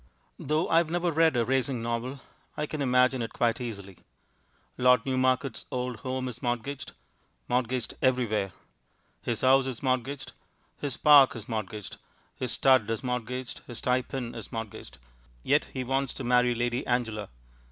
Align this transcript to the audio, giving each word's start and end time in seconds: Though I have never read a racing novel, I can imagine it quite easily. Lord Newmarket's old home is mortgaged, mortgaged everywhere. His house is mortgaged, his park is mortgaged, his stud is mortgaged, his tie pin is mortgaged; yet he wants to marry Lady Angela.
Though 0.39 0.67
I 0.67 0.77
have 0.77 0.89
never 0.89 1.11
read 1.11 1.37
a 1.37 1.45
racing 1.45 1.83
novel, 1.83 2.21
I 2.57 2.65
can 2.65 2.81
imagine 2.81 3.21
it 3.21 3.33
quite 3.33 3.61
easily. 3.61 3.99
Lord 4.75 5.05
Newmarket's 5.05 5.65
old 5.71 5.97
home 5.97 6.27
is 6.27 6.41
mortgaged, 6.41 6.93
mortgaged 7.47 7.93
everywhere. 8.01 8.51
His 9.21 9.41
house 9.41 9.67
is 9.67 9.83
mortgaged, 9.83 10.31
his 10.79 10.97
park 10.97 11.35
is 11.35 11.47
mortgaged, 11.47 11.97
his 12.35 12.51
stud 12.53 12.89
is 12.89 13.03
mortgaged, 13.03 13.61
his 13.67 13.79
tie 13.79 14.01
pin 14.01 14.33
is 14.33 14.51
mortgaged; 14.51 14.97
yet 15.43 15.65
he 15.65 15.83
wants 15.83 16.13
to 16.15 16.23
marry 16.23 16.55
Lady 16.55 16.83
Angela. 16.87 17.29